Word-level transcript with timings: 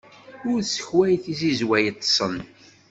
Ur 0.49 0.59
ssakway 0.63 1.13
tizizwa 1.23 1.77
yiṭṭsen! 1.83 2.35